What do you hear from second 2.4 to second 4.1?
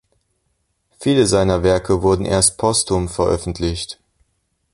postum veröffentlicht.